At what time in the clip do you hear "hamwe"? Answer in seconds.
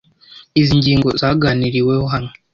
2.13-2.33